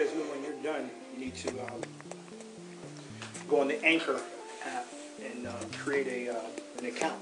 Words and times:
Bismuth, 0.00 0.30
when 0.30 0.42
you're 0.42 0.62
done, 0.62 0.88
you 1.12 1.26
need 1.26 1.34
to 1.34 1.50
um, 1.60 1.82
go 3.50 3.60
on 3.60 3.68
the 3.68 3.84
Anchor 3.84 4.18
app 4.64 4.86
and 5.22 5.46
uh, 5.46 5.52
create 5.76 6.06
a 6.06 6.34
uh, 6.34 6.40
an 6.78 6.86
account. 6.86 7.18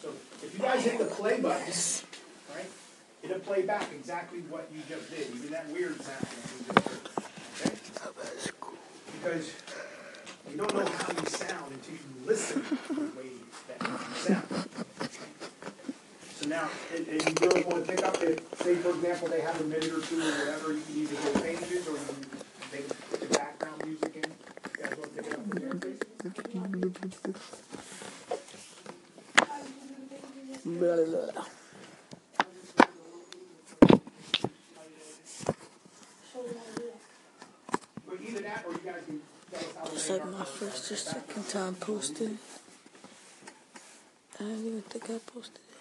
So 0.00 0.08
if 0.42 0.50
you 0.52 0.60
guys 0.60 0.84
hit 0.84 0.98
the 0.98 1.06
play 1.06 1.40
button, 1.40 1.72
right, 2.54 2.70
it'll 3.22 3.40
play 3.40 3.62
back 3.62 3.90
exactly 3.92 4.40
what 4.50 4.68
you 4.72 4.82
just 4.88 5.10
did, 5.10 5.28
even 5.34 5.50
that 5.50 5.68
weird 5.70 6.00
sound 6.00 6.20
that 6.20 6.50
you 6.58 6.64
just. 6.74 6.88
Okay? 7.60 7.74
Because 9.12 9.52
you 10.50 10.56
don't 10.56 10.72
know 10.74 10.84
how 10.86 11.12
you 11.12 11.26
sound 11.26 11.72
until 11.72 11.94
you 11.94 12.00
listen 12.26 12.62
to 12.62 12.94
the 12.94 13.00
way 13.18 13.30
that 13.68 13.82
you 13.82 13.98
sound. 14.14 14.68
So 16.38 16.46
now, 16.48 16.68
and, 16.94 17.08
and 17.08 17.22
you 17.22 17.34
really 17.48 17.62
want 17.64 17.84
to 17.84 17.90
pick 17.92 18.04
up, 18.04 18.22
if, 18.22 18.38
say 18.62 18.74
for 18.76 18.90
example, 18.90 19.28
they 19.28 19.40
have 19.40 19.60
a 19.60 19.64
minute 19.64 19.90
or 19.92 20.00
two 20.02 20.20
or 20.20 20.30
whatever, 20.30 20.72
you 20.72 20.82
can 20.82 20.96
either 21.02 21.16
go 21.16 21.40
pages 21.40 21.88
or 21.88 21.92
you 21.92 21.98
can 22.06 22.84
put 23.10 23.20
the 23.20 23.26
background 23.34 23.82
music 23.84 24.14
in. 24.16 24.22
You 24.22 24.82
guys 24.82 24.96
want 24.98 25.16
to 25.16 25.22
pick 25.22 25.26
it 25.26 25.34
up 25.34 25.40
from 25.48 25.58
there, 25.58 25.74
please? 25.74 25.98
But 26.22 26.46
either 26.52 26.52
that 26.52 26.52
or 26.52 26.52
you 26.52 26.52
guys 26.52 26.52
can 26.52 26.52
tell 26.52 26.64
us 26.64 26.65
to 26.80 26.90
It's 39.92 40.10
like 40.10 40.30
my 40.30 40.44
first 40.44 40.92
or 40.92 40.96
second 40.96 41.48
time 41.48 41.74
posting. 41.76 42.38
I 44.38 44.42
don't 44.42 44.66
even 44.66 44.82
think 44.82 45.04
I 45.04 45.18
posted 45.32 45.60
anything. 45.64 45.75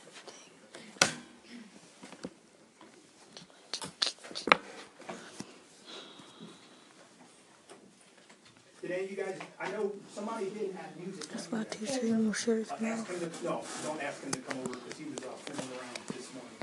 Did 8.95 9.11
you 9.11 9.17
guys, 9.17 9.38
I 9.59 9.69
know 9.71 9.91
somebody 10.09 10.45
did 10.51 10.71
have 10.71 10.95
music. 10.97 11.27
That's 11.29 11.47
teacher. 11.75 12.05
He 12.05 12.11
won't 12.13 12.33
shut 12.33 12.57
his 12.57 12.71
mouth. 12.71 12.81
Ask 12.81 13.11
him 13.11 13.19
to, 13.19 13.43
no, 13.43 13.63
don't 13.83 14.01
ask 14.01 14.23
him 14.23 14.31
to 14.31 14.39
come 14.39 14.57
over 14.59 14.69
because 14.69 14.97
he 14.97 15.05
was 15.05 15.17
uh, 15.19 15.35
fiddling 15.43 15.69
around 15.75 15.99
this 16.15 16.31
morning. 16.33 16.55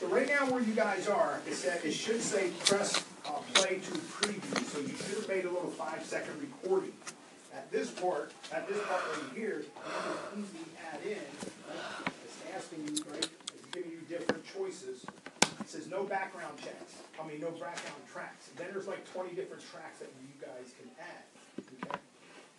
So 0.00 0.08
right 0.08 0.26
now 0.26 0.52
where 0.52 0.60
you 0.60 0.74
guys 0.74 1.06
are, 1.06 1.40
it 1.46 1.54
said, 1.54 1.84
it 1.84 1.92
should 1.92 2.20
say 2.20 2.50
press 2.66 3.04
uh, 3.26 3.30
play 3.54 3.76
to 3.78 3.90
preview, 3.92 4.64
so 4.64 4.80
you 4.80 4.88
should 4.88 5.18
have 5.18 5.28
made 5.28 5.44
a 5.44 5.50
little 5.50 5.70
five 5.70 6.04
second 6.04 6.34
recording. 6.40 6.92
At 7.54 7.70
this 7.70 7.92
part, 7.92 8.32
at 8.52 8.66
this 8.66 8.78
part 8.78 9.00
right 9.12 9.36
here, 9.36 9.62
you 9.62 9.82
can 10.32 10.42
easily 10.42 10.64
add 10.92 11.00
in, 11.06 11.12
right? 11.68 12.12
it's 12.24 12.38
asking 12.56 12.88
you, 12.88 13.04
right, 13.12 13.28
it's 13.54 13.66
giving 13.72 13.92
you 13.92 14.00
different 14.08 14.44
choices. 14.52 15.06
It 15.60 15.68
says 15.68 15.86
no 15.86 16.02
background 16.02 16.58
checks, 16.58 16.83
I 17.24 17.28
mean, 17.28 17.40
no 17.40 17.50
background 17.52 18.02
tracks. 18.12 18.50
Then 18.56 18.68
there's 18.72 18.86
like 18.86 19.10
twenty 19.10 19.34
different 19.34 19.62
tracks 19.70 20.00
that 20.00 20.10
you 20.20 20.28
guys 20.40 20.74
can 20.78 20.90
add, 21.00 21.24
okay? 21.82 21.98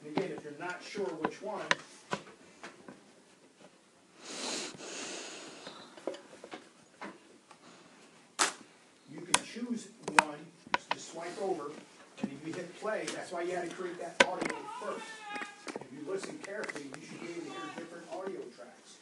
And 0.03 0.17
again, 0.17 0.31
if 0.35 0.43
you're 0.43 0.53
not 0.59 0.81
sure 0.83 1.05
which 1.05 1.39
one, 1.41 1.61
you 9.13 9.21
can 9.21 9.43
choose 9.45 9.87
one, 10.23 10.39
just 10.93 11.11
swipe 11.11 11.41
over, 11.43 11.65
and 12.23 12.31
if 12.31 12.47
you 12.47 12.53
hit 12.53 12.79
play, 12.79 13.05
that's 13.13 13.31
why 13.31 13.43
you 13.43 13.51
had 13.55 13.69
to 13.69 13.75
create 13.75 13.99
that 13.99 14.15
audio 14.27 14.57
first. 14.81 15.05
If 15.75 15.87
you 15.93 16.11
listen 16.11 16.39
carefully, 16.43 16.85
you 16.85 17.07
should 17.07 17.21
be 17.21 17.27
able 17.27 17.41
to 17.41 17.49
hear 17.51 17.69
different 17.77 18.05
audio 18.11 18.41
tracks. 18.55 18.97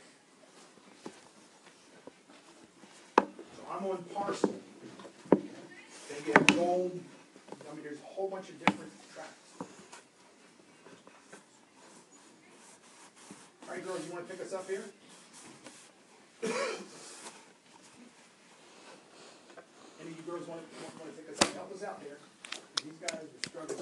So 3.18 3.64
I'm 3.72 3.86
on 3.86 4.04
parcel. 4.14 4.56
Gold, 6.56 7.00
I 7.52 7.74
mean, 7.74 7.84
there's 7.84 8.00
a 8.00 8.06
whole 8.06 8.30
bunch 8.30 8.50
of 8.50 8.60
different 8.60 8.92
tracks. 9.14 9.30
All 13.64 13.70
right, 13.74 13.84
girls, 13.86 14.06
you 14.06 14.12
wanna 14.14 14.26
pick 14.26 14.42
us 14.42 14.54
up 14.54 14.70
here? 14.70 14.84
Any 16.44 16.54
of 20.12 20.18
you 20.18 20.24
girls 20.28 20.48
wanna, 20.48 20.62
wanna 21.00 21.12
pick 21.18 21.30
us 21.30 21.42
up, 21.42 21.54
help 21.56 21.74
us 21.74 21.84
out 21.84 22.00
here? 22.04 22.18
These 22.84 22.94
guys 23.02 23.24
are 23.24 23.50
struggling. 23.50 23.78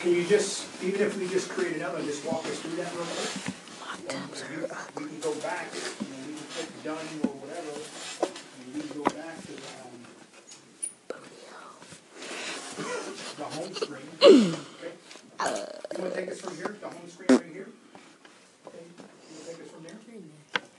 Can 0.00 0.10
you 0.12 0.24
just, 0.26 0.66
even 0.82 1.00
if 1.02 1.18
we 1.18 1.28
just 1.28 1.48
create 1.50 1.76
another, 1.76 2.02
just 2.02 2.24
walk 2.24 2.44
us 2.46 2.58
through 2.60 2.76
that 2.76 2.92
real 2.94 3.04
quick? 3.04 3.54
We 4.96 5.04
can 5.04 5.20
go 5.20 5.34
back, 5.36 5.72
you 5.74 5.80
know, 6.08 6.16
we 6.26 6.32
can 6.34 6.46
click 6.50 6.82
done 6.82 7.06
or 7.22 7.34
whatever, 7.38 7.74
and 8.58 8.74
we 8.74 8.80
can 8.80 8.96
go 8.98 9.04
back 9.04 9.36
to, 9.46 9.52
um, 9.78 9.94
the 13.36 13.44
home 13.44 13.74
screen, 13.74 14.08
okay? 14.24 14.94
You 15.92 15.98
wanna 15.98 16.14
take 16.14 16.30
us 16.30 16.40
from 16.40 16.56
here, 16.56 16.76
the 16.80 16.88
home 16.88 17.08
screen 17.08 17.28
right 17.38 17.52
here? 17.52 17.68
Okay, 18.66 18.78
you 18.78 18.94
wanna 18.98 19.46
take 19.46 19.60
us 19.62 19.70
from 19.70 19.82
there? 19.84 19.98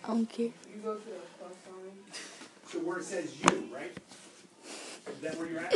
I 0.03 0.07
don't 0.07 0.29
care. 0.29 0.45
You 0.45 0.81
go 0.83 0.95
to 0.95 0.99
the 0.99 1.11
plus 1.39 1.53
sign. 1.63 2.21
So 2.67 2.79
where 2.79 2.97
it 2.97 3.05
says 3.05 3.33
you, 3.39 3.69
right? 3.73 3.91
Is 4.65 5.19
that 5.21 5.37
where 5.37 5.47
you're 5.47 5.59
at? 5.61 5.73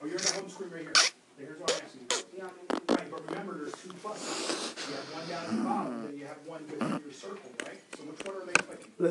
Oh, 0.00 0.06
you're 0.06 0.16
in 0.16 0.22
the 0.22 0.32
home 0.32 0.48
screen 0.48 0.70
right 0.70 0.82
here. 0.82 0.92
Here's 1.38 1.58
what 1.60 1.72
I'm 1.72 1.82
asking 1.84 2.00
you. 2.02 2.38
Yeah, 2.38 2.94
Right, 2.94 3.10
but 3.10 3.28
remember, 3.30 3.58
there's 3.58 3.72
two 3.82 3.88
pluses. 3.98 4.88
You 4.88 4.94
have 4.94 5.08
one 5.14 5.28
down 5.28 5.44
at 5.44 5.50
the 5.50 5.64
bottom, 5.64 6.02
then 6.06 6.18
you 6.18 6.26
have 6.26 6.36
one 6.46 6.62
within 6.70 7.00
your 7.02 7.12
circle, 7.12 7.50
right? 7.66 7.80
So 7.96 8.02
which 8.04 8.22
one 8.26 8.36
are 8.36 8.46
they 8.46 8.52
clicking? 8.52 8.92
One 8.98 9.10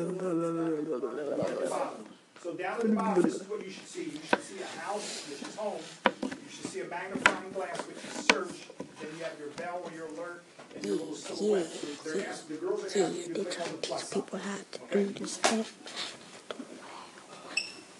at 1.50 1.60
the 1.60 1.68
bottom. 1.68 2.04
So 2.42 2.54
down 2.54 2.80
at 2.80 2.86
the 2.86 2.88
bottom, 2.94 3.22
this 3.22 3.34
is 3.34 3.48
what 3.48 3.64
you 3.64 3.70
should 3.70 3.88
see. 3.88 4.04
You 4.04 4.20
should 4.30 4.42
see 4.42 4.60
a 4.62 4.80
house, 4.80 5.28
which 5.28 5.42
is 5.42 5.56
home. 5.56 5.80
You 6.22 6.48
should 6.48 6.70
see 6.70 6.80
a 6.80 6.86
magnifying 6.86 7.52
glass, 7.52 7.76
which 7.86 7.96
is 7.96 8.24
search. 8.26 8.68
Then 9.00 9.10
you 9.18 9.24
have 9.24 9.36
your 9.38 9.48
bell 9.60 9.82
or 9.84 9.90
your 9.92 10.06
alert, 10.14 10.44
and 10.84 10.98
your 10.98 11.06
little 11.06 11.14
silhouette. 11.14 11.66
They're 12.04 12.28
asking, 12.28 12.56
the 12.56 12.60
girls 12.60 12.84
are 12.84 12.98
Yeah, 12.98 13.08
they 13.08 13.44
try 13.44 13.64
to 13.64 13.76
teach 13.80 14.10
people 14.10 14.38
how 14.38 14.56
to 14.56 14.78
do 14.92 15.12
this 15.18 15.32
stuff. 15.32 15.78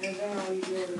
And 0.03 0.17
now 0.19 0.50
you 0.50 0.60
go 0.60 0.69
to, 0.69 0.92
you 0.92 0.98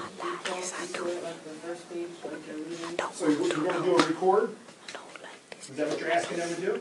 do 0.93 1.09
it 1.09 1.23
like 1.23 1.45
the 1.45 1.51
first 1.61 1.93
page, 1.93 2.09
like 2.25 2.47
you're 2.47 2.57
reading. 2.57 2.99
So 3.13 3.29
you- 3.29 3.45
you're 3.47 3.73
gonna 3.73 3.85
do 3.85 3.97
a 3.97 4.07
record? 4.07 4.57
I 4.89 4.93
don't 4.93 5.23
like 5.23 5.51
this. 5.51 5.69
Is 5.71 5.77
that 5.77 5.89
what 5.89 6.01
you're 6.01 6.11
asking 6.11 6.39
them 6.39 6.55
to 6.55 6.61
do? 6.61 6.81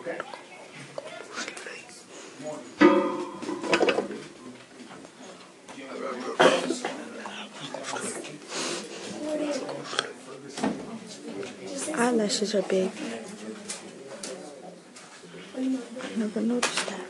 Okay. 0.00 0.18
Eyelashes 11.94 12.54
are 12.54 12.62
big. 12.62 12.90
I 15.56 15.60
never 16.18 16.40
noticed 16.40 16.86
that. 16.88 17.00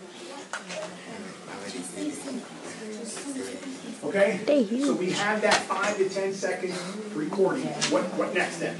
Okay? 4.04 4.40
So 4.82 4.94
we 4.94 5.10
have 5.10 5.42
that 5.42 5.62
five 5.64 5.96
to 5.96 6.08
ten 6.08 6.32
second 6.32 6.74
recording. 7.14 7.66
What, 7.90 8.04
what 8.14 8.34
next 8.34 8.58
then? 8.58 8.76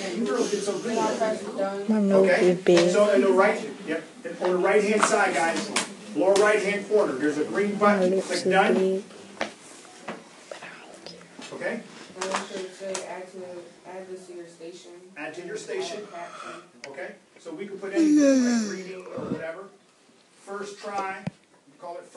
Man, 0.00 0.16
you 0.16 0.26
girls 0.26 0.50
did 0.50 0.62
so 0.62 0.78
good. 0.78 0.98
I'll 0.98 1.16
press 1.16 1.42
done. 1.42 1.84
My 1.88 2.00
nose 2.00 2.28
Okay? 2.30 2.54
big. 2.54 2.90
So 2.90 3.10
on 3.10 3.20
the 3.20 3.28
right, 3.28 3.68
yep, 3.86 4.04
on 4.40 4.50
the 4.50 4.56
right 4.56 4.82
hand 4.82 5.02
side, 5.02 5.34
guys, 5.34 5.70
lower 6.16 6.34
right 6.34 6.62
hand 6.62 6.88
corner, 6.88 7.12
there's 7.14 7.38
a 7.38 7.44
green 7.44 7.76
button. 7.76 8.20
Click 8.20 8.44
done, 8.44 9.02
okay? 11.52 11.82
Say 12.52 12.92
add 13.08 13.30
to, 13.32 13.38
add 13.88 14.08
this 14.08 14.26
to 14.26 14.34
your 14.34 14.46
station. 14.46 14.92
Add 15.16 15.34
to 15.34 15.46
your 15.46 15.56
station. 15.56 16.06
Okay, 16.86 17.14
so 17.40 17.52
we 17.54 17.66
can 17.66 17.78
put 17.78 17.92
anything 17.92 18.44
like 18.44 18.70
reading 18.70 19.06
or 19.06 19.24
whatever. 19.30 19.64
First 20.44 20.78
try, 20.78 21.24
call 21.80 21.96
it 21.96 22.04
first 22.04 22.12